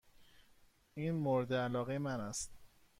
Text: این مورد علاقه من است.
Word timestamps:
این 0.93 1.11
مورد 1.15 1.53
علاقه 1.53 1.97
من 1.97 2.19
است. 2.19 2.51